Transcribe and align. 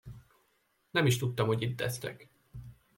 Nem 0.91 1.05
is 1.05 1.17
tudtam, 1.17 1.47
hogy 1.47 1.61
itt 1.61 1.81
esztek. 1.81 2.29